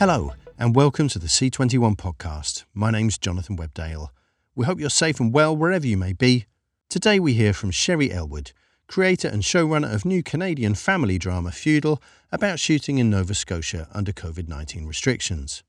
[0.00, 2.64] Hello, and welcome to the C21 podcast.
[2.72, 4.08] My name's Jonathan Webdale.
[4.54, 6.46] We hope you're safe and well wherever you may be.
[6.88, 8.52] Today we hear from Sheri Elwood,
[8.86, 12.00] creator and showrunner of new Canadian family drama Feudal,
[12.32, 15.62] about shooting in Nova Scotia under COVID 19 restrictions.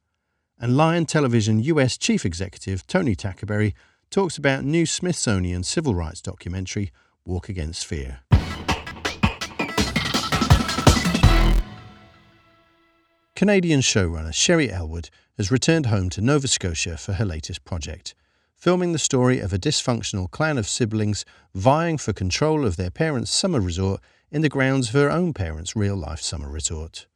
[0.57, 3.73] And Lion Television US Chief Executive Tony Tackaberry
[4.09, 6.93] talks about new Smithsonian civil rights documentary
[7.25, 8.21] Walk Against Fear.
[13.41, 18.13] Canadian showrunner Sheri Elwood has returned home to Nova Scotia for her latest project,
[18.55, 23.31] filming the story of a dysfunctional clan of siblings vying for control of their parents'
[23.31, 27.07] summer resort in the grounds of her own parents' real life summer resort.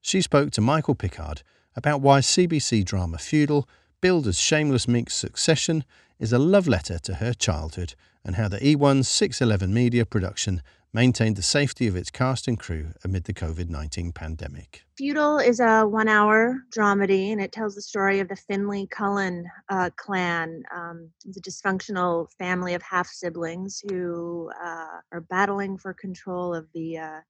[0.00, 1.42] She spoke to Michael Pickard
[1.76, 3.68] about why CBC drama Feudal,
[4.00, 5.84] billed as Shameless Meek's Succession,
[6.18, 10.62] is a love letter to her childhood and how the E1 611 media production
[10.94, 14.85] maintained the safety of its cast and crew amid the COVID 19 pandemic.
[14.96, 19.44] Feudal is a one hour dramedy and it tells the story of the Finley Cullen
[19.68, 20.62] uh, clan.
[20.74, 26.66] Um, it's a dysfunctional family of half siblings who uh, are battling for control of
[26.72, 27.20] the uh,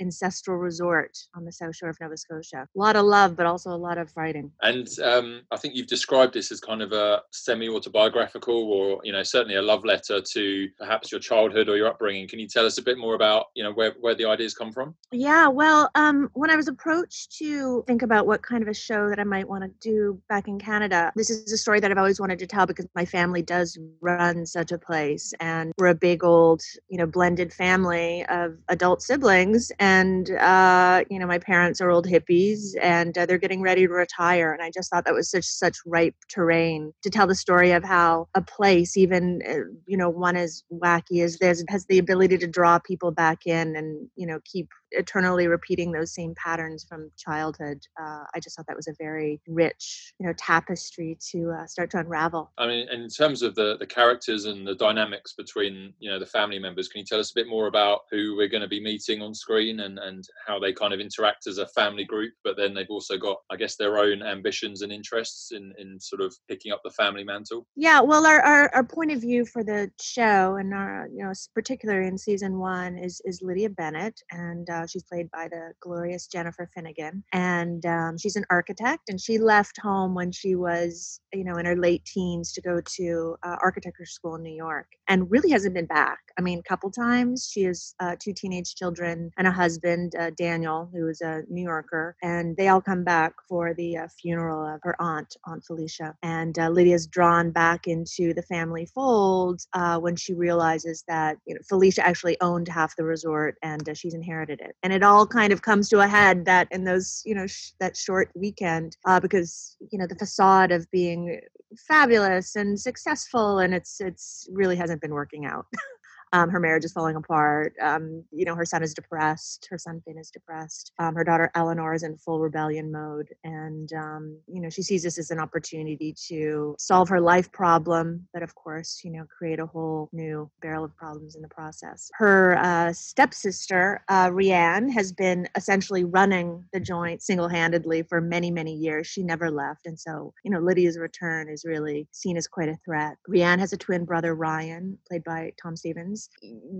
[0.00, 2.68] ancestral resort on the south shore of Nova Scotia.
[2.72, 4.52] A lot of love, but also a lot of fighting.
[4.62, 9.10] And um, I think you've described this as kind of a semi autobiographical or, you
[9.10, 12.28] know, certainly a love letter to perhaps your childhood or your upbringing.
[12.28, 14.70] Can you tell us a bit more about, you know, where, where the ideas come
[14.70, 14.94] from?
[15.10, 19.08] Yeah, well, um, when I was approached to think about what kind of a show
[19.08, 21.98] that I might want to do back in Canada, this is a story that I've
[21.98, 25.94] always wanted to tell because my family does run such a place and we're a
[25.94, 29.72] big old, you know, blended family of adult siblings.
[29.78, 33.92] And, uh, you know, my parents are old hippies and uh, they're getting ready to
[33.92, 34.52] retire.
[34.52, 37.84] And I just thought that was such, such ripe terrain to tell the story of
[37.84, 42.38] how a place, even, uh, you know, one as wacky as this, has the ability
[42.38, 47.10] to draw people back in and, you know, keep eternally repeating those same patterns from
[47.16, 47.80] childhood.
[48.00, 51.90] Uh, I just thought that was a very rich, you know, tapestry to uh, start
[51.92, 52.50] to unravel.
[52.58, 56.26] I mean, in terms of the the characters and the dynamics between you know the
[56.26, 58.82] family members, can you tell us a bit more about who we're going to be
[58.82, 62.32] meeting on screen and and how they kind of interact as a family group?
[62.44, 66.22] But then they've also got, I guess, their own ambitions and interests in in sort
[66.22, 67.66] of picking up the family mantle.
[67.76, 71.32] Yeah, well, our our, our point of view for the show and our you know
[71.54, 74.68] particularly in season one is is Lydia Bennett and.
[74.68, 79.08] Uh, uh, she's played by the glorious Jennifer Finnigan, and um, she's an architect.
[79.08, 82.80] And she left home when she was, you know, in her late teens to go
[82.96, 86.18] to uh, architecture school in New York, and really hasn't been back.
[86.38, 87.48] I mean, a couple times.
[87.50, 91.64] She has uh, two teenage children and a husband, uh, Daniel, who is a New
[91.64, 96.14] Yorker, and they all come back for the uh, funeral of her aunt, Aunt Felicia.
[96.22, 99.62] And uh, Lydia's drawn back into the family fold
[100.00, 104.60] when she realizes that you know, Felicia actually owned half the resort and she's inherited
[104.60, 107.34] it it and it all kind of comes to a head that in those you
[107.34, 111.40] know sh- that short weekend uh, because you know the facade of being
[111.76, 115.66] fabulous and successful and it's it's really hasn't been working out
[116.32, 117.74] Um, her marriage is falling apart.
[117.80, 119.66] Um, you know, her son is depressed.
[119.70, 120.92] Her son Finn is depressed.
[120.98, 125.02] Um, her daughter Eleanor is in full rebellion mode, and um, you know she sees
[125.02, 129.58] this as an opportunity to solve her life problem, but of course, you know, create
[129.58, 132.10] a whole new barrel of problems in the process.
[132.14, 138.74] Her uh, stepsister uh, Rianne has been essentially running the joint single-handedly for many, many
[138.74, 139.06] years.
[139.06, 142.78] She never left, and so you know Lydia's return is really seen as quite a
[142.84, 143.16] threat.
[143.28, 146.17] Rianne has a twin brother Ryan, played by Tom Stevens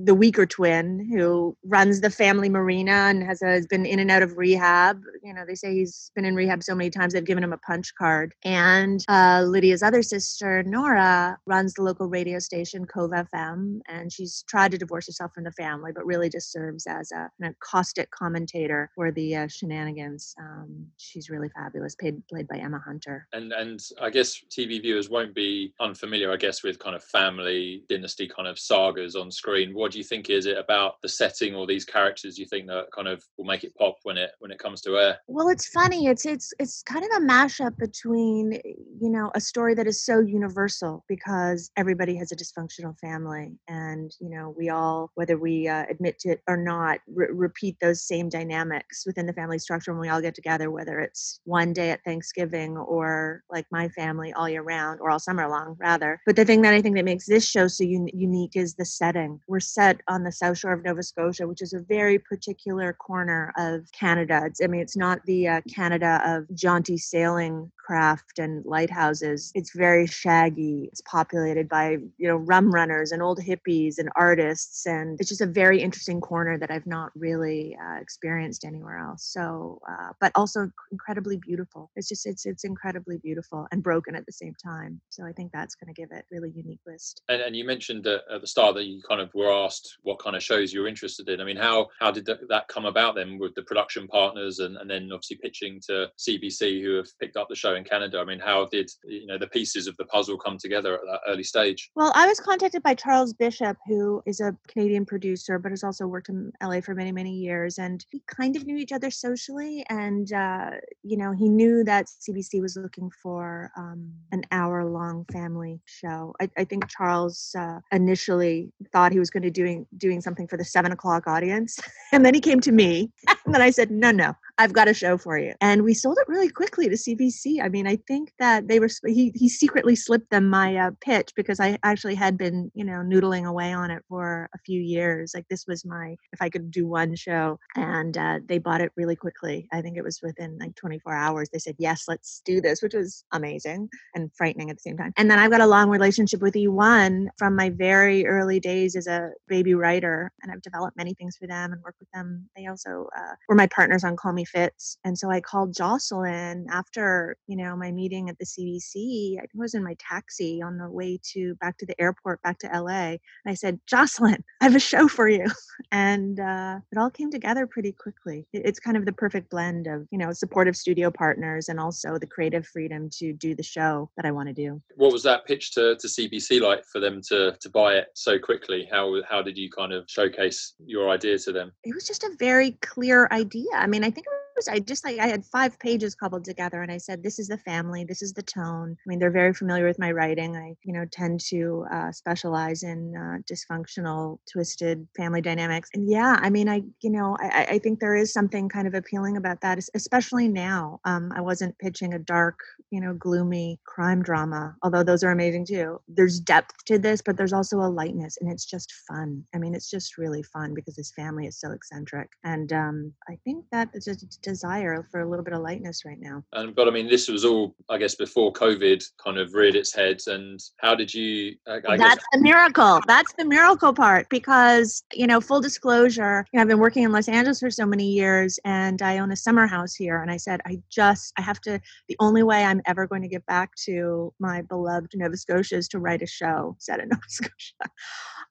[0.04, 4.22] the weaker twin who runs the family marina and has, has been in and out
[4.22, 5.00] of rehab.
[5.22, 7.58] You know, they say he's been in rehab so many times they've given him a
[7.58, 8.34] punch card.
[8.44, 14.44] And uh, Lydia's other sister, Nora, runs the local radio station Cove FM, and she's
[14.48, 18.10] tried to divorce herself from the family, but really just serves as a, an caustic
[18.10, 20.34] commentator for the uh, shenanigans.
[20.40, 23.26] Um, she's really fabulous, played played by Emma Hunter.
[23.32, 27.84] And and I guess TV viewers won't be unfamiliar, I guess, with kind of family
[27.88, 29.74] dynasty kind of sagas on on screen.
[29.74, 32.86] What do you think is it about the setting or these characters you think that
[32.94, 35.18] kind of will make it pop when it when it comes to air?
[35.26, 36.06] Well, it's funny.
[36.06, 38.52] It's it's it's kind of a mashup between
[39.00, 44.14] you know a story that is so universal because everybody has a dysfunctional family, and
[44.20, 48.02] you know we all, whether we uh, admit to it or not, re- repeat those
[48.02, 51.90] same dynamics within the family structure when we all get together, whether it's one day
[51.90, 56.20] at Thanksgiving or like my family all year round or all summer long, rather.
[56.24, 58.84] But the thing that I think that makes this show so un- unique is the
[58.84, 59.40] setting setting.
[59.46, 63.52] We're set on the south shore of Nova Scotia, which is a very particular corner
[63.56, 64.42] of Canada.
[64.46, 69.50] It's, I mean, it's not the uh, Canada of jaunty sailing craft and lighthouses.
[69.54, 70.88] It's very shaggy.
[70.92, 74.86] It's populated by, you know, rum runners and old hippies and artists.
[74.86, 79.24] And it's just a very interesting corner that I've not really uh, experienced anywhere else.
[79.24, 81.90] So, uh, but also incredibly beautiful.
[81.96, 85.00] It's just, it's, it's incredibly beautiful and broken at the same time.
[85.08, 87.22] So I think that's going to give it really unique twist.
[87.28, 90.36] And, and you mentioned at the start that you kind of were asked what kind
[90.36, 91.40] of shows you're interested in.
[91.40, 94.90] I mean, how, how did that come about then with the production partners and, and
[94.90, 98.18] then obviously pitching to CBC who have picked up the show in Canada?
[98.18, 101.20] I mean, how did you know the pieces of the puzzle come together at that
[101.26, 101.90] early stage?
[101.94, 106.06] Well, I was contacted by Charles Bishop, who is a Canadian producer, but has also
[106.06, 109.84] worked in LA for many, many years, and we kind of knew each other socially,
[109.88, 110.70] and uh,
[111.02, 116.34] you know, he knew that CBC was looking for um, an hour-long family show.
[116.40, 120.56] I, I think Charles uh, initially thought he was going to doing doing something for
[120.56, 121.78] the seven o'clock audience,
[122.12, 123.10] and then he came to me,
[123.44, 125.54] and then I said, no, no, I've got a show for you.
[125.60, 127.62] And we sold it really quickly to CBC.
[127.62, 131.32] I mean, I think that they were, he, he secretly slipped them my uh, pitch
[131.36, 135.32] because I actually had been, you know, noodling away on it for a few years.
[135.32, 137.60] Like this was my, if I could do one show.
[137.76, 139.68] And uh, they bought it really quickly.
[139.72, 141.48] I think it was within like 24 hours.
[141.50, 145.12] They said, yes, let's do this, which was amazing and frightening at the same time.
[145.16, 149.06] And then I've got a long relationship with E1 from my very early days as
[149.06, 150.32] a baby writer.
[150.42, 152.48] And I've developed many things for them and worked with them.
[152.56, 154.98] They also uh, were my partners on Call Me Fitz.
[155.04, 159.38] And so I called Jocelyn after, you know, my meeting at the CBC.
[159.38, 162.68] I was in my taxi on the way to back to the airport, back to
[162.68, 163.10] LA.
[163.10, 165.46] And I said, Jocelyn, I have a show for you.
[165.92, 168.46] And uh, it all came together pretty quickly.
[168.52, 172.26] It's kind of the perfect blend of, you know, supportive studio partners and also the
[172.26, 174.82] creative freedom to do the show that I want to do.
[174.96, 178.40] What was that pitch to, to CBC like for them to, to buy it so
[178.40, 178.88] quickly?
[178.90, 181.72] How, how did you kind of showcase your idea to them?
[181.84, 183.70] It was just a very clear idea.
[183.74, 186.82] I mean, I think it was I just like I had five pages cobbled together
[186.82, 188.96] and I said, this is the family, this is the tone.
[188.98, 190.56] I mean, they're very familiar with my writing.
[190.56, 195.88] I, you know, tend to uh, specialize in uh, dysfunctional, twisted family dynamics.
[195.94, 198.94] And yeah, I mean, I, you know, I, I think there is something kind of
[198.94, 201.00] appealing about that, especially now.
[201.04, 202.58] Um, I wasn't pitching a dark,
[202.90, 206.00] you know, gloomy crime drama, although those are amazing too.
[206.08, 209.44] There's depth to this, but there's also a lightness and it's just fun.
[209.54, 212.30] I mean, it's just really fun because this family is so eccentric.
[212.44, 216.18] And um, I think that it's just desire for a little bit of lightness right
[216.20, 216.42] now.
[216.52, 219.94] And but I mean, this was all, I guess, before COVID kind of reared its
[219.94, 220.20] head.
[220.26, 221.54] And how did you?
[221.66, 222.24] I, I That's guess...
[222.32, 223.00] the miracle.
[223.06, 227.12] That's the miracle part because you know, full disclosure, you know, I've been working in
[227.12, 230.22] Los Angeles for so many years, and I own a summer house here.
[230.22, 231.80] And I said, I just, I have to.
[232.08, 235.88] The only way I'm ever going to get back to my beloved Nova Scotia is
[235.88, 237.90] to write a show set in Nova Scotia.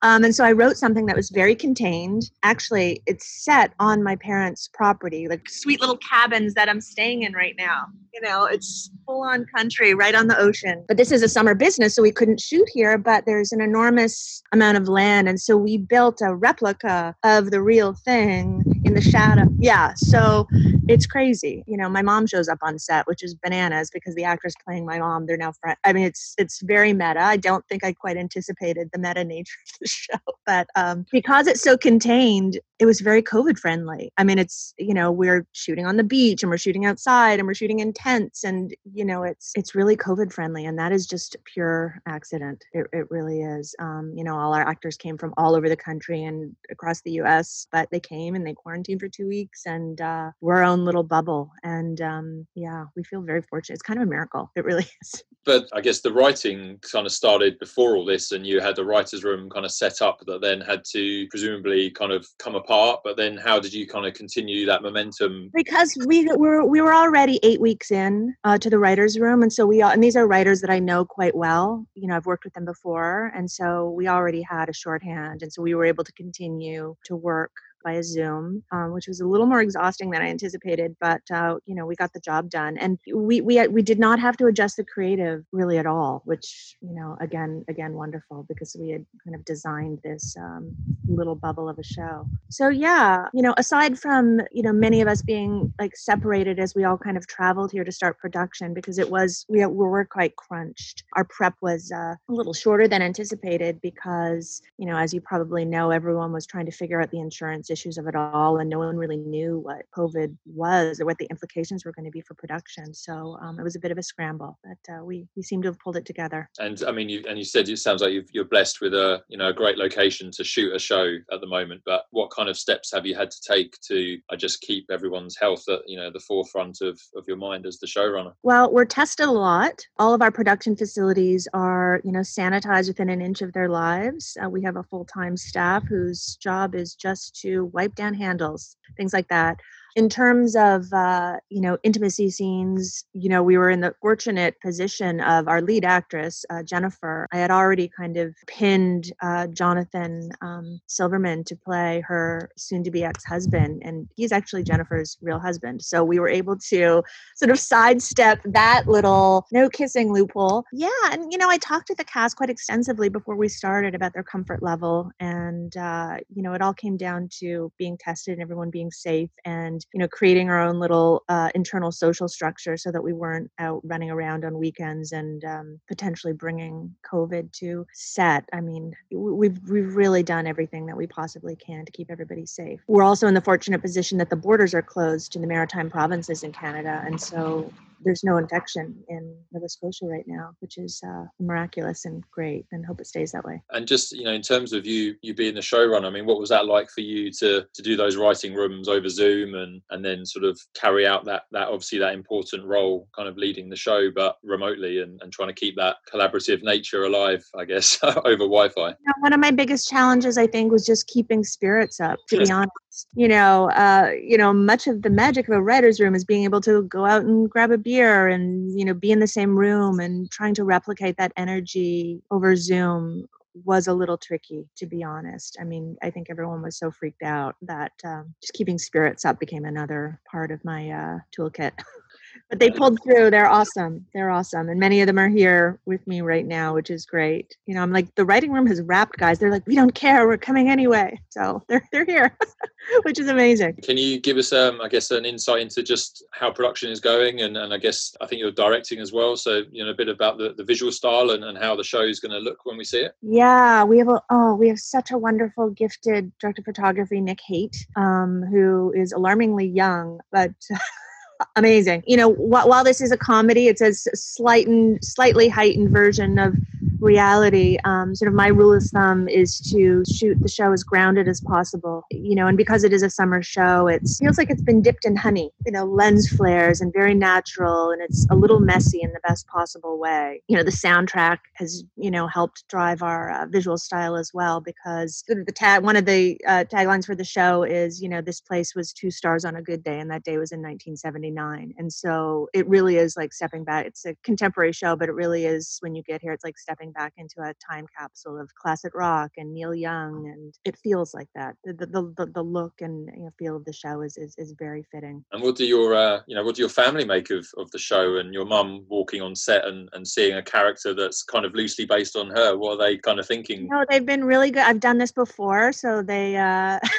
[0.03, 2.29] Um, and so I wrote something that was very contained.
[2.44, 7.33] Actually, it's set on my parents' property, like sweet little cabins that I'm staying in
[7.33, 7.85] right now.
[8.13, 10.83] You know, it's full on country right on the ocean.
[10.88, 14.41] But this is a summer business, so we couldn't shoot here, but there's an enormous
[14.51, 15.29] amount of land.
[15.29, 19.47] And so we built a replica of the real thing in the shadow.
[19.59, 19.94] Yeah.
[19.95, 20.47] So
[20.88, 21.63] it's crazy.
[21.68, 24.85] You know, my mom shows up on set, which is bananas because the actress playing
[24.85, 25.77] my mom, they're now friends.
[25.83, 27.19] I mean, it's it's very meta.
[27.19, 31.47] I don't think I quite anticipated the meta nature of the show, but um, because
[31.47, 34.12] it's so contained, it was very COVID friendly.
[34.18, 37.47] I mean, it's you know we're shooting on the beach and we're shooting outside and
[37.47, 41.07] we're shooting in tents, and you know it's it's really COVID friendly, and that is
[41.07, 42.63] just pure accident.
[42.74, 43.75] It it really is.
[43.79, 47.12] Um, you know, all our actors came from all over the country and across the
[47.12, 50.85] U.S., but they came and they quarantined for two weeks, and uh, we're our own
[50.85, 51.51] little bubble.
[51.63, 53.75] And um, yeah, we feel very fortunate.
[53.75, 54.51] It's kind of a miracle.
[54.56, 55.23] It really is.
[55.47, 58.83] But I guess the writing kind of started before all this, and you had the
[58.83, 62.99] writer's room kind of set up that then had to presumably kind of come apart.
[63.01, 65.49] But then how did you kind of continue that momentum?
[65.54, 69.54] Because we were we were already eight weeks in uh, to the writer's room, and
[69.54, 71.87] so we all, and these are writers that I know quite well.
[71.95, 75.54] You know, I've worked with them before, and so we already had a shorthand, and
[75.54, 79.45] so we were able to continue to work via Zoom, um, which was a little
[79.45, 82.99] more exhausting than I anticipated, but uh, you know we got the job done, and
[83.13, 86.93] we we we did not have to adjust the creative really at all, which you
[86.93, 90.75] know again again wonderful because we had kind of designed this um,
[91.07, 92.27] little bubble of a show.
[92.49, 96.75] So yeah, you know aside from you know many of us being like separated as
[96.75, 100.05] we all kind of traveled here to start production because it was we, we were
[100.05, 101.03] quite crunched.
[101.15, 105.65] Our prep was uh, a little shorter than anticipated because you know as you probably
[105.65, 108.69] know everyone was trying to figure out the insurance governance issues of it all, and
[108.69, 112.21] no one really knew what COVID was or what the implications were going to be
[112.21, 112.94] for production.
[112.94, 115.69] So um, it was a bit of a scramble, but uh, we we seem to
[115.69, 116.50] have pulled it together.
[116.59, 119.21] And I mean, you and you said it sounds like you are blessed with a
[119.30, 121.81] you know a great location to shoot a show at the moment.
[121.86, 125.38] But what kind of steps have you had to take to I just keep everyone's
[125.40, 128.33] health at you know the forefront of of your mind as the showrunner?
[128.44, 129.86] Well, we're tested a lot.
[129.97, 134.38] All of our production facilities are you know sanitized within an inch of their lives.
[134.44, 138.76] Uh, we have a full time staff whose job is just to wipe down handles,
[138.97, 139.59] things like that
[139.97, 144.54] in terms of uh, you know intimacy scenes you know we were in the fortunate
[144.61, 147.27] position of our lead actress uh, jennifer.
[147.33, 153.81] I had already kind of pinned uh, jonathan um, silverman to play her soon-to-be ex-husband
[153.83, 155.81] and he's actually jennifer's real husband.
[155.81, 157.01] So we were able to
[157.35, 160.63] sort of sidestep that little no kissing loophole.
[160.71, 164.13] Yeah and you know i talked to the cast quite extensively before we started about
[164.13, 168.44] their comfort level and uh, you know it all came down to being tested and
[168.44, 172.91] everyone being safe and you know creating our own little uh, internal social structure so
[172.91, 178.45] that we weren't out running around on weekends and um, potentially bringing covid to set.
[178.53, 182.79] I mean we've we've really done everything that we possibly can to keep everybody safe.
[182.87, 186.44] We're also in the fortunate position that the borders are closed to the maritime provinces
[186.44, 187.71] in canada and so
[188.04, 192.85] there's no infection in Nova Scotia right now, which is uh, miraculous and great, and
[192.85, 193.61] hope it stays that way.
[193.71, 196.39] And just you know, in terms of you you being the showrunner, I mean, what
[196.39, 200.04] was that like for you to to do those writing rooms over Zoom and and
[200.04, 203.75] then sort of carry out that that obviously that important role, kind of leading the
[203.75, 208.37] show, but remotely and, and trying to keep that collaborative nature alive, I guess, over
[208.37, 208.87] Wi-Fi.
[208.87, 212.18] You know, one of my biggest challenges, I think, was just keeping spirits up.
[212.30, 212.71] To be honest,
[213.16, 216.44] you know, uh, you know, much of the magic of a writer's room is being
[216.44, 219.57] able to go out and grab a beer and you know be in the same
[219.57, 223.27] room and trying to replicate that energy over Zoom
[223.66, 225.57] was a little tricky to be honest.
[225.59, 229.39] I mean i think everyone was so freaked out that um, just keeping spirits up
[229.39, 231.71] became another part of my uh, toolkit
[232.49, 233.30] but they pulled through.
[233.30, 234.06] They're awesome.
[234.13, 234.69] They're awesome.
[234.69, 237.57] And many of them are here with me right now, which is great.
[237.66, 239.39] You know, I'm like, the writing room has wrapped guys.
[239.39, 240.27] They're like, we don't care.
[240.27, 241.19] We're coming anyway.
[241.30, 242.37] So they're, they're here,
[243.04, 243.80] which is amazing.
[243.83, 247.42] Can you give us, um, I guess, an insight into just how production is going?
[247.42, 249.35] And, and I guess I think you're directing as well.
[249.35, 252.01] So, you know, a bit about the, the visual style and, and how the show
[252.01, 253.13] is going to look when we see it.
[253.21, 257.39] Yeah, we have a, oh, we have such a wonderful, gifted director of photography, Nick
[257.45, 260.54] Haight, um, who is alarmingly young, but
[261.56, 262.03] amazing.
[262.07, 266.37] You know, wh- while this is a comedy, it's a slight and slightly heightened version
[266.39, 266.57] of
[266.99, 267.77] reality.
[267.83, 271.42] Um, sort of my rule of thumb is to shoot the show as grounded as
[271.42, 272.04] possible.
[272.11, 275.06] You know, and because it is a summer show, it feels like it's been dipped
[275.06, 275.51] in honey.
[275.66, 279.47] You know, lens flares and very natural, and it's a little messy in the best
[279.47, 280.42] possible way.
[280.47, 284.61] You know, the soundtrack has you know helped drive our uh, visual style as well
[284.61, 288.42] because the tag one of the uh, taglines for the show is you know this
[288.42, 291.73] place was two stars on a good day, and that day was in 1979.
[291.77, 293.85] And so it really is like stepping back.
[293.85, 296.86] It's a contemporary show, but it really is when you get here, it's like stepping
[296.91, 301.29] back into a time capsule of classic rock and Neil Young, and it feels like
[301.35, 301.56] that.
[301.63, 304.53] The the the, the look and you know, feel of the show is, is is
[304.57, 305.23] very fitting.
[305.31, 307.79] And what do your uh, you know what do your family make of of the
[307.79, 311.53] show and your mum walking on set and and seeing a character that's kind of
[311.53, 312.57] loosely based on her?
[312.57, 313.67] What are they kind of thinking?
[313.69, 314.63] No, they've been really good.
[314.63, 316.37] I've done this before, so they.
[316.37, 316.79] Uh...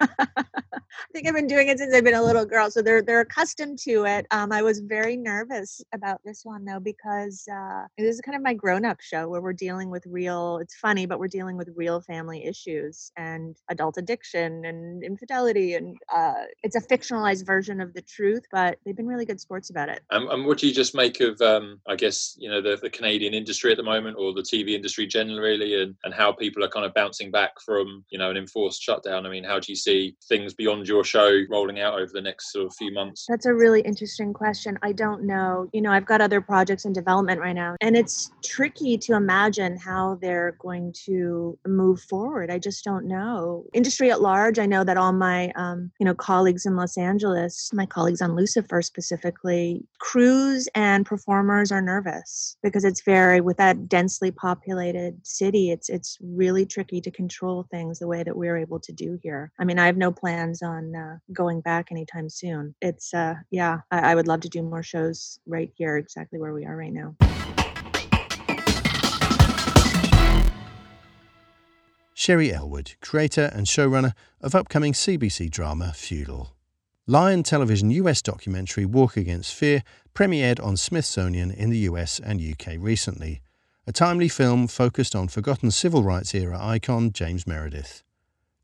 [0.96, 3.20] I think I've been doing it since I've been a little girl, so they're they're
[3.20, 4.26] accustomed to it.
[4.30, 8.42] Um, I was very nervous about this one though because uh, this is kind of
[8.42, 10.58] my grown-up show where we're dealing with real.
[10.58, 15.96] It's funny, but we're dealing with real family issues and adult addiction and infidelity, and
[16.14, 18.44] uh, it's a fictionalized version of the truth.
[18.50, 20.00] But they've been really good sports about it.
[20.10, 22.90] Um, and what do you just make of, um, I guess, you know, the, the
[22.90, 26.68] Canadian industry at the moment, or the TV industry generally, and and how people are
[26.68, 29.26] kind of bouncing back from you know an enforced shutdown?
[29.26, 32.52] I mean, how do you see things beyond your show rolling out over the next
[32.52, 33.26] sort of few months?
[33.28, 34.78] That's a really interesting question.
[34.82, 35.68] I don't know.
[35.72, 39.76] You know, I've got other projects in development right now, and it's tricky to imagine
[39.76, 42.50] how they're going to move forward.
[42.50, 43.64] I just don't know.
[43.72, 47.70] Industry at large, I know that all my, um, you know, colleagues in Los Angeles,
[47.72, 53.88] my colleagues on Lucifer specifically, crews and performers are nervous because it's very with that
[53.88, 55.70] densely populated city.
[55.70, 59.52] It's it's really tricky to control things the way that we're able to do here.
[59.58, 62.74] I mean, I have no plans on uh, going back anytime soon.
[62.80, 66.54] It's, uh, yeah, I, I would love to do more shows right here, exactly where
[66.54, 67.14] we are right now.
[72.14, 76.54] Sheri Elwood, creator and showrunner of upcoming CBC drama Feudal.
[77.06, 79.82] Lion Television US documentary Walk Against Fear
[80.14, 83.42] premiered on Smithsonian in the US and UK recently,
[83.86, 88.02] a timely film focused on forgotten civil rights era icon James Meredith.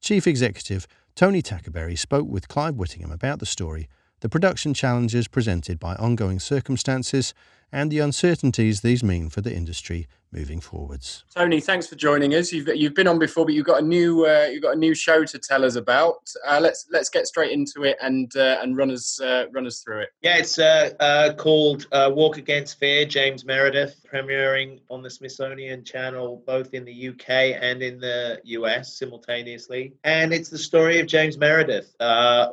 [0.01, 3.89] Chief Executive Tony Tackaberry spoke with Clive Whittingham about the story,
[4.21, 7.35] the production challenges presented by ongoing circumstances,
[7.71, 11.25] and the uncertainties these mean for the industry moving forwards.
[11.35, 12.53] Tony, thanks for joining us.
[12.53, 14.95] You've you've been on before, but you've got a new uh, you've got a new
[14.95, 16.33] show to tell us about.
[16.47, 19.81] Uh, let's let's get straight into it and uh, and run us uh, run us
[19.81, 20.09] through it.
[20.23, 23.07] Yeah, it's uh, uh, called Walk Against Fear.
[23.07, 28.99] James Meredith, premiering on the Smithsonian Channel both in the UK and in the US
[28.99, 31.95] simultaneously, and it's the story of James Meredith,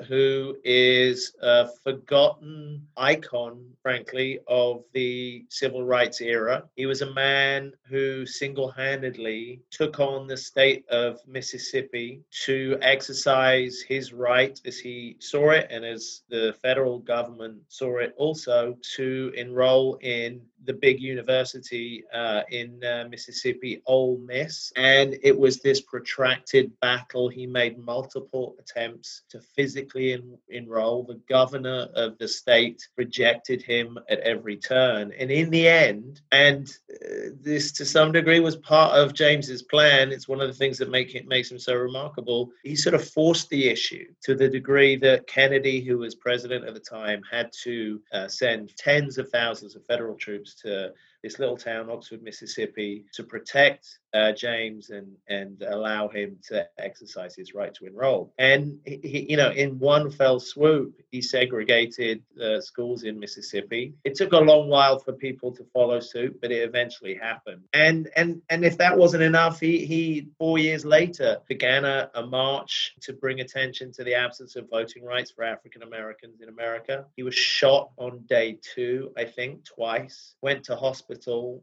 [0.08, 6.64] who is a forgotten icon, frankly, of the civil rights era.
[6.76, 13.82] He was a man who single handedly took on the state of Mississippi to exercise
[13.88, 19.32] his right as he saw it and as the federal government saw it also to
[19.36, 24.72] enroll in the big university uh, in uh, Mississippi, Ole Miss.
[24.76, 27.30] And it was this protracted battle.
[27.30, 31.04] He made multiple attempts to physically en- enroll.
[31.04, 35.14] The governor of the state rejected him at every turn.
[35.18, 40.12] And in the end, and uh, this to some degree was part of James's plan,
[40.12, 42.52] it's one of the things that make it makes him so remarkable.
[42.64, 46.74] He sort of forced the issue to the degree that Kennedy, who was president at
[46.74, 51.58] the time, had to uh, send tens of thousands of federal troops to this little
[51.58, 57.74] town, Oxford, Mississippi, to protect uh, James and and allow him to exercise his right
[57.76, 58.34] to enroll.
[58.38, 63.94] And he, you know, in one fell swoop, he segregated uh, schools in Mississippi.
[64.04, 67.62] It took a long while for people to follow suit, but it eventually happened.
[67.74, 72.26] And and and if that wasn't enough, he he four years later began a, a
[72.26, 77.06] march to bring attention to the absence of voting rights for African Americans in America.
[77.16, 80.36] He was shot on day two, I think, twice.
[80.42, 81.09] Went to hospital,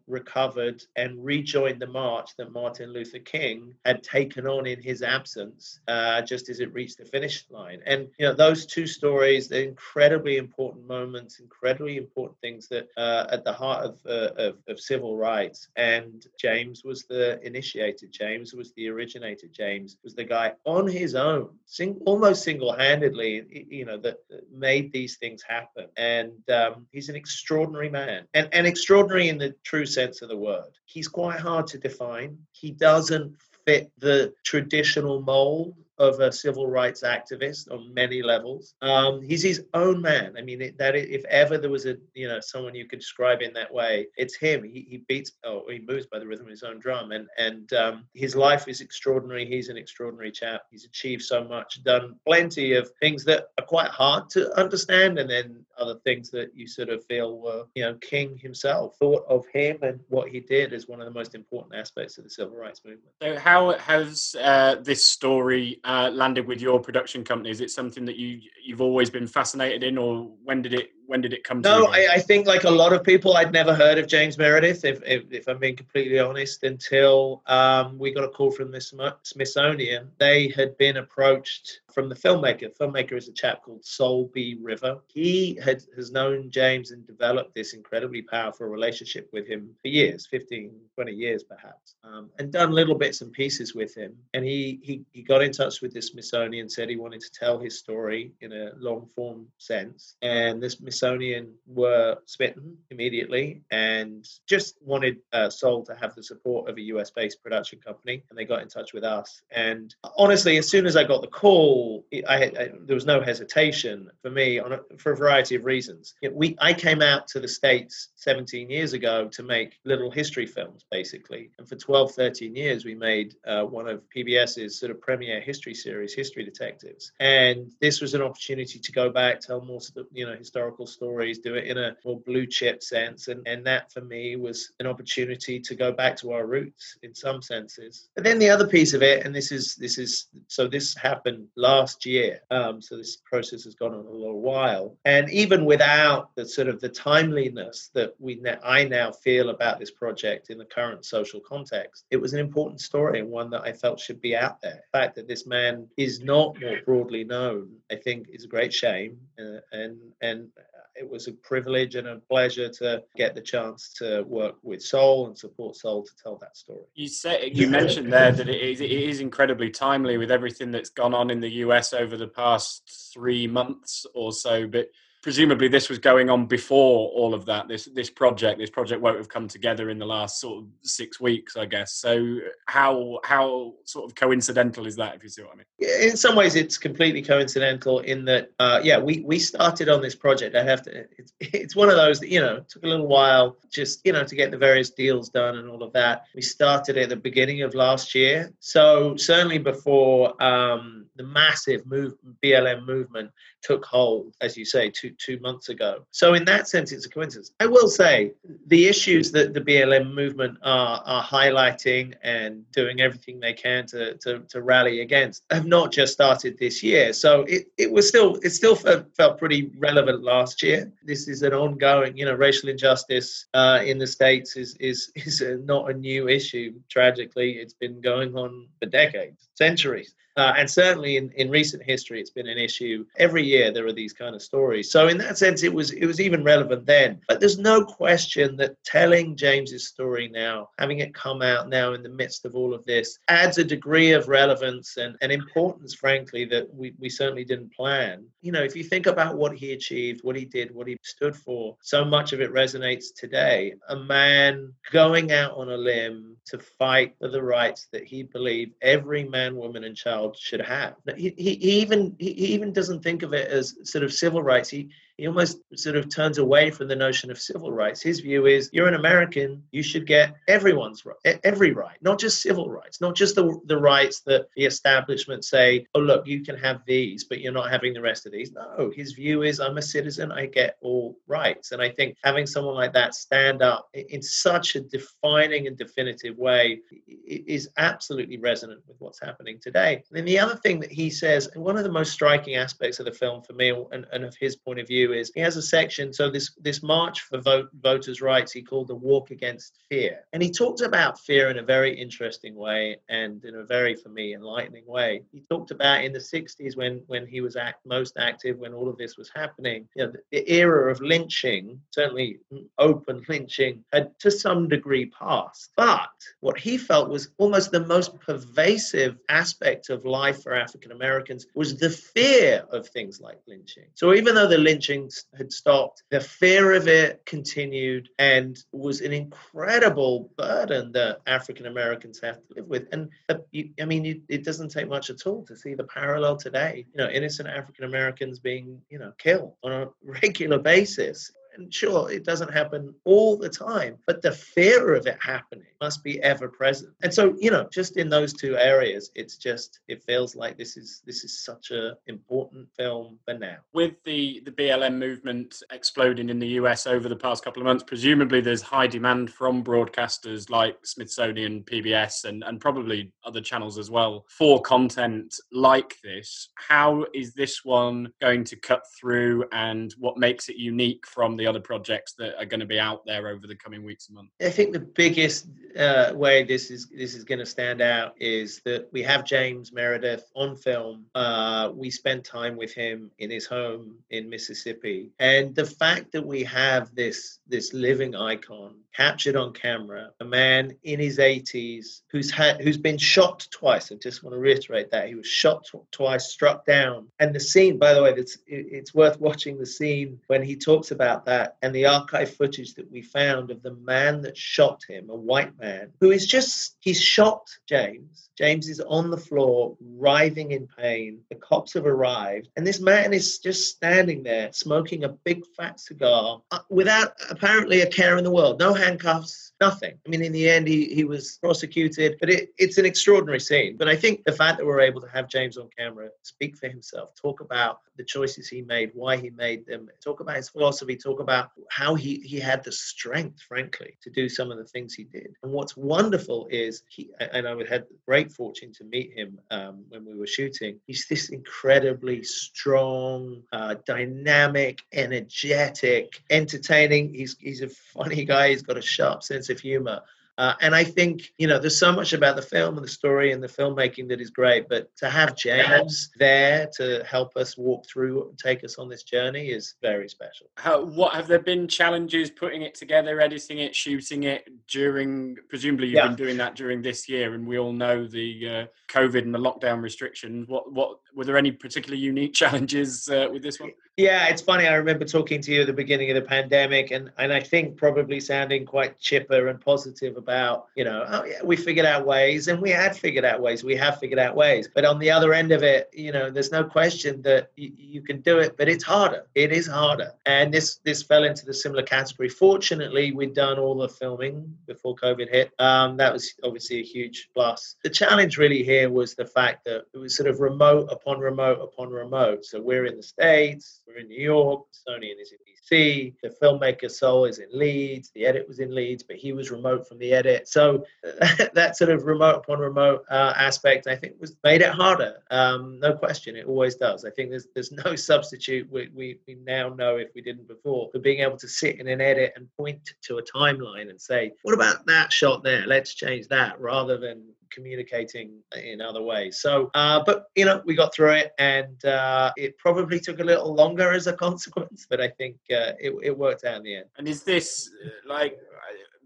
[0.06, 5.80] recovered, and rejoined the march that Martin Luther King had taken on in his absence,
[5.88, 7.80] uh, just as it reached the finish line.
[7.86, 13.26] And you know, those two stories, they're incredibly important moments, incredibly important things that uh,
[13.30, 15.68] at the heart of, uh, of, of civil rights.
[15.76, 18.06] And James was the initiator.
[18.10, 19.46] James was the originator.
[19.46, 24.92] James was the guy on his own, sing, almost single-handedly, you know, that, that made
[24.92, 25.86] these things happen.
[25.96, 30.36] And um, he's an extraordinary man, and and extraordinary in the true sense of the
[30.36, 30.70] word.
[30.86, 37.02] He's quite hard to define he doesn't fit the traditional mold of a civil rights
[37.02, 38.74] activist on many levels.
[38.82, 40.34] Um, he's his own man.
[40.38, 43.42] I mean, it, that if ever there was a you know someone you could describe
[43.42, 44.62] in that way, it's him.
[44.62, 47.72] He, he beats oh he moves by the rhythm of his own drum, and and
[47.72, 49.46] um, his life is extraordinary.
[49.46, 50.62] He's an extraordinary chap.
[50.70, 55.30] He's achieved so much, done plenty of things that are quite hard to understand, and
[55.30, 59.46] then other things that you sort of feel were you know King himself thought of
[59.52, 62.56] him and what he did as one of the most important aspects of the civil
[62.56, 63.12] rights movement.
[63.22, 67.50] So how has uh, this story uh, landed with your production company?
[67.50, 71.20] Is it something that you you've always been fascinated in, or when did it when
[71.20, 73.52] did it come no, to No, I, I, think like a lot of people, I'd
[73.52, 78.12] never heard of James Meredith, if, if, if I'm being completely honest, until um, we
[78.12, 78.80] got a call from the
[79.22, 80.10] Smithsonian.
[80.18, 82.70] They had been approached from the filmmaker.
[82.76, 84.58] The filmmaker is a chap called Sol B.
[84.60, 84.98] River.
[85.06, 90.26] He had has known James and developed this incredibly powerful relationship with him for years,
[90.26, 94.14] 15, 20 years perhaps, um, and done little bits and pieces with him.
[94.34, 97.58] And he, he, he got in touch with the Smithsonian, said he wanted to tell
[97.58, 100.16] his story in a long form sense.
[100.20, 106.68] And this Smithsonian were smitten immediately and just wanted uh, Sol to have the support
[106.68, 108.22] of a US based production company.
[108.30, 109.42] And they got in touch with us.
[109.50, 114.10] And honestly, as soon as I got the call, I, I there was no hesitation
[114.22, 116.14] for me on a, for a variety of reasons.
[116.32, 120.84] we, I came out to the States 17 years ago to make little history films,
[120.90, 121.50] basically.
[121.58, 125.74] And for 12, 13 years, we made uh, one of PBS's sort of premier history
[125.74, 127.12] series, History Detectives.
[127.20, 129.80] And this was an opportunity to go back, tell more,
[130.12, 133.28] you know, historical stories, do it in a more blue chip sense.
[133.28, 137.14] And, and that for me was an opportunity to go back to our roots in
[137.14, 138.08] some senses.
[138.14, 141.46] But then the other piece of it, and this is, this is, so this happened
[141.56, 142.40] last year.
[142.50, 144.96] Um, so this process has gone on a little while.
[145.04, 149.90] And even without the sort of the timeliness that we, I now feel about this
[149.90, 153.72] project in the current social context, it was an important story and one that I
[153.72, 154.84] felt should be out there.
[154.92, 158.72] The fact that this man is not more broadly known, I think, is a great
[158.72, 159.18] shame.
[159.38, 160.48] Uh, and and
[160.98, 165.26] it was a privilege and a pleasure to get the chance to work with Sol
[165.26, 166.82] and support Sol to tell that story.
[166.94, 170.90] You said you mentioned there that it is, it is incredibly timely with everything that's
[170.90, 174.66] gone on in the US over the past three months or so.
[174.66, 174.88] But
[175.26, 177.66] presumably this was going on before all of that.
[177.66, 181.20] This this project, this project won't have come together in the last sort of six
[181.20, 181.94] weeks, I guess.
[181.94, 186.10] So how how sort of coincidental is that, if you see what I mean?
[186.10, 187.98] In some ways, it's completely coincidental.
[187.98, 190.54] In that, uh, yeah, we we started on this project.
[190.54, 191.04] I have to.
[191.18, 194.22] It's, it's one of those that you know took a little while, just you know,
[194.22, 196.26] to get the various deals done and all of that.
[196.36, 202.14] We started at the beginning of last year, so certainly before um, the massive move
[202.44, 206.06] BLM movement took hold, as you say, two two months ago.
[206.10, 207.52] So in that sense, it's a coincidence.
[207.60, 208.32] I will say
[208.66, 214.16] the issues that the BLM movement are are highlighting and doing everything they can to
[214.18, 217.12] to, to rally against have not just started this year.
[217.12, 220.92] So it, it was still it still felt, felt pretty relevant last year.
[221.04, 225.40] This is an ongoing, you know, racial injustice uh, in the states is is is
[225.40, 226.74] a, not a new issue.
[226.88, 230.14] Tragically, it's been going on for decades, centuries.
[230.36, 233.04] Uh, and certainly in, in recent history, it's been an issue.
[233.18, 234.90] Every year there are these kind of stories.
[234.90, 237.20] So in that sense, it was it was even relevant then.
[237.28, 242.02] But there's no question that telling James's story now, having it come out now in
[242.02, 246.44] the midst of all of this, adds a degree of relevance and, and importance, frankly,
[246.46, 248.26] that we, we certainly didn't plan.
[248.42, 251.34] You know, if you think about what he achieved, what he did, what he stood
[251.34, 253.74] for, so much of it resonates today.
[253.88, 258.74] A man going out on a limb to fight for the rights that he believed
[258.82, 260.96] every man, woman, and child should have.
[261.16, 264.68] He, he, he even he even doesn't think of it as sort of civil rights.
[264.68, 268.02] He he almost sort of turns away from the notion of civil rights.
[268.02, 272.42] His view is you're an American, you should get everyone's right, every right, not just
[272.42, 276.56] civil rights, not just the, the rights that the establishment say, oh, look, you can
[276.56, 278.52] have these, but you're not having the rest of these.
[278.52, 281.72] No, his view is I'm a citizen, I get all rights.
[281.72, 286.36] And I think having someone like that stand up in such a defining and definitive
[286.36, 286.80] way
[287.26, 289.94] is absolutely resonant with what's happening today.
[289.94, 292.98] And then the other thing that he says, and one of the most striking aspects
[292.98, 295.56] of the film for me and, and of his point of view, is he has
[295.56, 296.12] a section.
[296.12, 300.42] So this this march for vote, voters' rights, he called the walk against fear, and
[300.42, 304.34] he talked about fear in a very interesting way and in a very, for me,
[304.34, 305.22] enlightening way.
[305.32, 308.88] He talked about in the '60s when when he was act, most active, when all
[308.88, 309.88] of this was happening.
[309.94, 312.38] You know, the, the era of lynching, certainly
[312.78, 315.70] open lynching, had to some degree passed.
[315.76, 316.08] But
[316.40, 321.76] what he felt was almost the most pervasive aspect of life for African Americans was
[321.76, 323.86] the fear of things like lynching.
[323.94, 324.95] So even though the lynching
[325.36, 326.02] had stopped.
[326.10, 332.54] The fear of it continued and was an incredible burden that African Americans have to
[332.56, 332.88] live with.
[332.92, 335.84] And uh, you, I mean, you, it doesn't take much at all to see the
[335.84, 336.86] parallel today.
[336.92, 341.30] You know, innocent African Americans being, you know, killed on a regular basis.
[341.56, 346.04] And sure, it doesn't happen all the time, but the fear of it happening must
[346.04, 346.92] be ever present.
[347.02, 350.76] And so, you know, just in those two areas, it's just it feels like this
[350.76, 353.56] is this is such a important film for now.
[353.72, 357.84] With the the BLM movement exploding in the US over the past couple of months,
[357.84, 363.90] presumably there's high demand from broadcasters like Smithsonian, PBS, and and probably other channels as
[363.90, 366.50] well for content like this.
[366.56, 371.45] How is this one going to cut through, and what makes it unique from the
[371.46, 374.32] other projects that are going to be out there over the coming weeks and months?
[374.40, 375.46] I think the biggest
[375.78, 379.72] uh, way this is this is going to stand out is that we have James
[379.72, 381.06] Meredith on film.
[381.14, 386.24] Uh, we spent time with him in his home in Mississippi, and the fact that
[386.24, 392.30] we have this this living icon captured on camera, a man in his 80s who's
[392.30, 393.92] had who's been shot twice.
[393.92, 397.78] I just want to reiterate that he was shot twice, struck down, and the scene.
[397.78, 401.56] By the way, it's it's worth watching the scene when he talks about that that
[401.62, 405.58] and the archive footage that we found of the man that shot him, a white
[405.58, 408.30] man, who is just, he's shot James.
[408.36, 411.20] James is on the floor, writhing in pain.
[411.30, 415.80] The cops have arrived, and this man is just standing there smoking a big fat
[415.80, 418.58] cigar uh, without apparently a care in the world.
[418.60, 419.94] No handcuffs, nothing.
[420.06, 423.78] I mean, in the end, he, he was prosecuted, but it, it's an extraordinary scene.
[423.78, 426.68] But I think the fact that we're able to have James on camera speak for
[426.68, 430.96] himself, talk about the choices he made, why he made them, talk about his philosophy,
[430.96, 434.94] talk about how he, he had the strength, frankly, to do some of the things
[434.94, 435.34] he did.
[435.42, 439.84] And what's wonderful is he, and I had the great fortune to meet him um,
[439.88, 440.80] when we were shooting.
[440.86, 447.14] He's this incredibly strong, uh, dynamic, energetic, entertaining.
[447.14, 448.50] He's he's a funny guy.
[448.50, 450.02] He's got a sharp sense of humor
[450.38, 453.32] Uh, and I think, you know, there's so much about the film and the story
[453.32, 457.86] and the filmmaking that is great, but to have James there to help us walk
[457.86, 460.48] through, take us on this journey is very special.
[460.56, 465.86] How, what have there been challenges putting it together, editing it, shooting it during, presumably
[465.86, 466.08] you've yeah.
[466.08, 469.38] been doing that during this year and we all know the uh, COVID and the
[469.38, 470.48] lockdown restrictions.
[470.48, 473.72] What, what, were there any particularly unique challenges uh, with this one?
[473.96, 474.66] Yeah, it's funny.
[474.66, 477.78] I remember talking to you at the beginning of the pandemic, and, and I think
[477.78, 482.48] probably sounding quite chipper and positive about, you know, oh, yeah, we figured out ways,
[482.48, 483.64] and we had figured out ways.
[483.64, 484.68] We have figured out ways.
[484.72, 488.02] But on the other end of it, you know, there's no question that y- you
[488.02, 489.24] can do it, but it's harder.
[489.34, 490.12] It is harder.
[490.26, 492.28] And this this fell into the similar category.
[492.28, 495.52] Fortunately, we'd done all the filming before COVID hit.
[495.58, 497.76] Um, that was obviously a huge plus.
[497.82, 501.60] The challenge really here was the fact that it was sort of remote upon remote
[501.62, 502.44] upon remote.
[502.44, 506.90] So we're in the States we're in New York, Sony is in DC, the filmmaker
[506.90, 510.12] Sol is in Leeds, the edit was in Leeds, but he was remote from the
[510.12, 510.48] edit.
[510.48, 510.84] So
[511.54, 515.22] that sort of remote upon remote uh, aspect, I think, was made it harder.
[515.30, 517.04] Um, no question, it always does.
[517.04, 518.70] I think there's there's no substitute.
[518.70, 521.86] We, we, we now know if we didn't before for being able to sit in
[521.86, 525.66] an edit and point to a timeline and say, what about that shot there?
[525.66, 529.40] Let's change that rather than communicating in other ways.
[529.40, 533.24] So, uh, but you know, we got through it, and uh, it probably took a
[533.24, 536.76] little longer as a consequence, but I think uh, it, it worked out in the
[536.76, 536.86] end.
[536.98, 538.38] And is this uh, like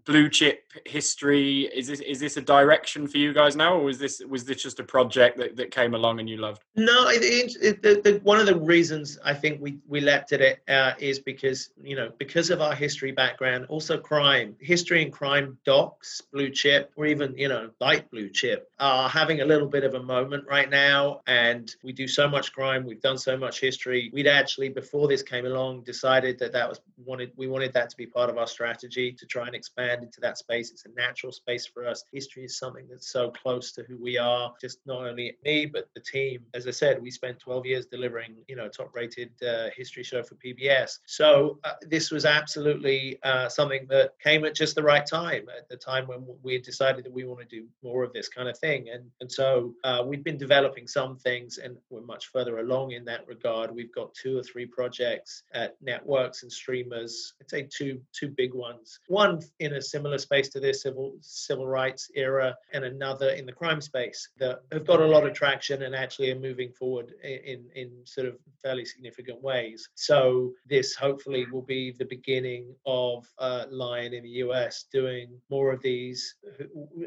[0.05, 3.99] blue chip history is this is this a direction for you guys now or was
[3.99, 6.63] this was this just a project that, that came along and you loved?
[6.75, 10.41] No it, it, the, the, one of the reasons i think we we leapt at
[10.41, 15.11] it uh, is because you know because of our history background also crime history and
[15.11, 19.67] crime docs blue chip or even you know light blue chip are having a little
[19.67, 23.37] bit of a moment right now and we do so much crime we've done so
[23.37, 24.09] much history.
[24.13, 27.97] We'd actually before this came along decided that that was wanted we wanted that to
[27.97, 30.71] be part of our strategy to try and expand expand into that space.
[30.71, 32.03] It's a natural space for us.
[32.11, 35.89] History is something that's so close to who we are, just not only me, but
[35.95, 36.41] the team.
[36.53, 40.23] As I said, we spent 12 years delivering, you know, top rated uh, history show
[40.23, 40.99] for PBS.
[41.05, 45.67] So uh, this was absolutely uh, something that came at just the right time, at
[45.69, 48.57] the time when we decided that we want to do more of this kind of
[48.57, 48.89] thing.
[48.89, 53.05] And, and so uh, we've been developing some things and we're much further along in
[53.05, 53.73] that regard.
[53.73, 57.33] We've got two or three projects at networks and streamers.
[57.41, 58.99] I'd say two, two big ones.
[59.07, 63.51] One in a similar space to this civil civil rights era, and another in the
[63.51, 67.65] crime space that have got a lot of traction and actually are moving forward in
[67.75, 69.89] in sort of fairly significant ways.
[69.95, 75.71] So this hopefully will be the beginning of uh, Lion in the US doing more
[75.71, 76.35] of these,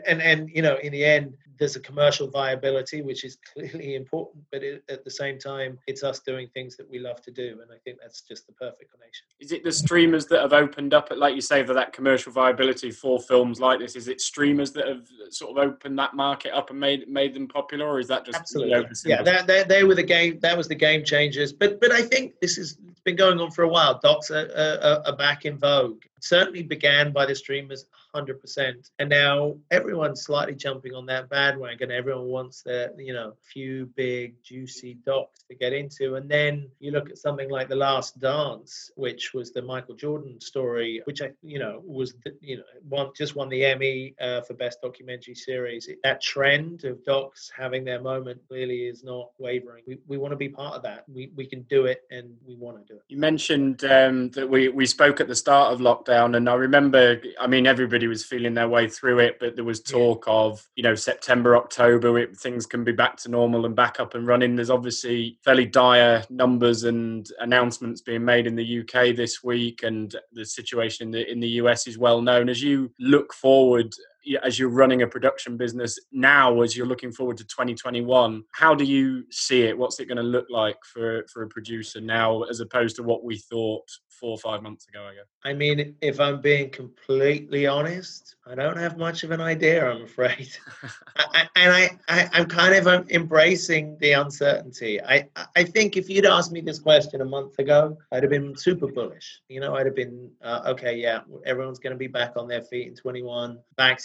[0.07, 4.43] and and you know in the end there's a commercial viability which is clearly important,
[4.51, 7.61] but it, at the same time it's us doing things that we love to do,
[7.63, 9.27] and I think that's just the perfect connection.
[9.41, 12.33] Is it the streamers that have opened up, at, like you say, for that commercial
[12.33, 12.64] viability?
[12.73, 13.97] For films like this?
[13.97, 17.49] Is it streamers that have sort of opened that market up and made made them
[17.49, 18.87] popular, or is that just absolutely?
[19.05, 20.39] Yeah, they, they were the game.
[20.41, 21.53] That was the game changers.
[21.53, 24.01] But but I think this has been going on for a while.
[24.03, 26.03] Docs are, are, are back in vogue.
[26.21, 28.91] Certainly began by the streamers 100%.
[28.99, 31.91] And now everyone's slightly jumping on that bandwagon.
[31.91, 36.15] Everyone wants their, you know, few big, juicy docs to get into.
[36.17, 40.41] And then you look at something like The Last Dance, which was the Michael Jordan
[40.41, 44.41] story, which I, you know, was, the, you know, one, just won the Emmy uh,
[44.43, 45.89] for Best Documentary Series.
[46.03, 49.85] That trend of docs having their moment clearly is not wavering.
[49.87, 51.05] We, we want to be part of that.
[51.09, 53.03] We, we can do it and we want to do it.
[53.09, 57.21] You mentioned um, that we, we spoke at the start of lockdown, and I remember,
[57.41, 60.67] I mean, everybody everybody was feeling their way through it, but there was talk of,
[60.77, 64.27] you know, September, October, it, things can be back to normal and back up and
[64.27, 64.57] running.
[64.57, 70.15] There's obviously fairly dire numbers and announcements being made in the UK this week, and
[70.33, 72.49] the situation in the in the US is well known.
[72.49, 73.95] As you look forward
[74.43, 78.85] as you're running a production business now as you're looking forward to 2021 how do
[78.85, 82.61] you see it what's it going to look like for for a producer now as
[82.61, 85.27] opposed to what we thought four or five months ago, I guess.
[85.45, 90.03] I mean, if I'm being completely honest, I don't have much of an idea, I'm
[90.03, 90.49] afraid.
[91.17, 95.01] I, and I, I, am kind of um, embracing the uncertainty.
[95.03, 98.57] I, I think if you'd asked me this question a month ago, I'd have been
[98.57, 99.43] super bullish.
[99.49, 102.63] You know, I'd have been, uh, okay, yeah, everyone's going to be back on their
[102.63, 103.59] feet in 21.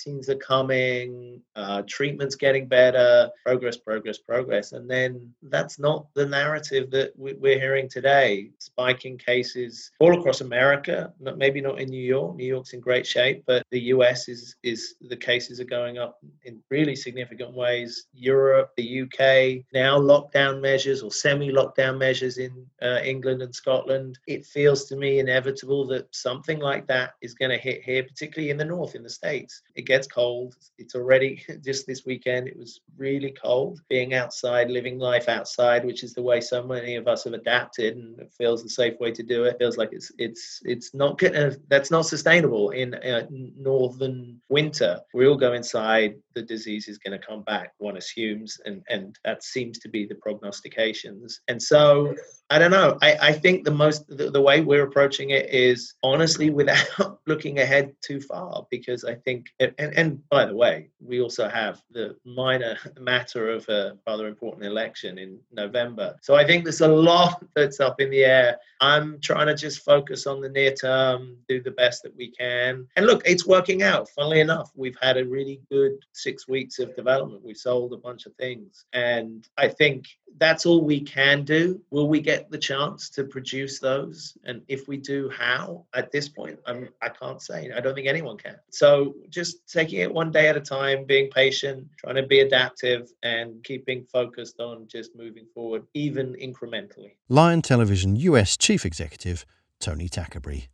[0.10, 4.72] Vaccines are coming, uh, treatment's getting better, progress, progress, progress.
[4.72, 8.50] And then that's not the narrative that we're hearing today.
[8.58, 12.36] Spiking cases all across America, maybe not in New York.
[12.36, 16.20] New York's in great shape, but the US is is the cases are going up
[16.44, 18.08] in really significant ways.
[18.14, 24.18] Europe, the UK, now lockdown measures or semi-lockdown measures in uh, England and Scotland.
[24.28, 28.50] It feels to me inevitable that something like that is going to hit here, particularly
[28.50, 29.62] in the north, in the states.
[29.76, 30.56] It gets gets cold.
[30.78, 32.48] It's already just this weekend.
[32.48, 33.82] It was really cold.
[33.90, 37.98] Being outside, living life outside, which is the way so many of us have adapted,
[37.98, 39.58] and it feels the safe way to do it.
[39.60, 41.52] Feels like it's it's it's not gonna.
[41.68, 45.02] That's not sustainable in uh, northern winter.
[45.14, 46.16] We all go inside.
[46.40, 47.74] The disease is going to come back.
[47.80, 51.42] One assumes, and and that seems to be the prognostications.
[51.50, 52.16] And so
[52.50, 52.98] I don't know.
[53.02, 57.60] I, I think the most the, the, way we're approaching it is honestly without looking
[57.60, 62.16] ahead too far because I think and, and by the way, we also have the
[62.26, 66.16] minor matter of a rather important election in November.
[66.22, 68.58] So I think there's a lot that's up in the air.
[68.82, 72.88] I'm trying to just focus on the near term, do the best that we can.
[72.96, 74.10] And look, it's working out.
[74.10, 75.98] Funnily enough, we've had a really good
[76.30, 77.44] six weeks of development.
[77.44, 78.86] We sold a bunch of things.
[78.94, 80.06] And I think
[80.38, 81.82] that's all we can do.
[81.90, 84.38] Will we get the chance to produce those?
[84.44, 85.86] And if we do, how?
[85.96, 87.72] At this point, I'm, I can't say.
[87.76, 88.58] I don't think anyone can.
[88.70, 93.12] So just taking it one day at a time, being patient, trying to be adaptive,
[93.24, 97.14] and keeping focused on just moving forward, even incrementally.
[97.28, 99.48] Lion Television US Chief Executive
[99.80, 100.68] Tony Tackaberry.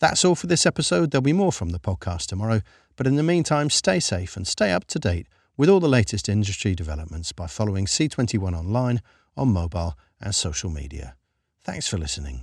[0.00, 1.10] That's all for this episode.
[1.10, 2.60] There'll be more from the podcast tomorrow.
[2.98, 6.28] But in the meantime, stay safe and stay up to date with all the latest
[6.28, 9.00] industry developments by following C21 online
[9.36, 11.14] on mobile and social media.
[11.62, 12.42] Thanks for listening.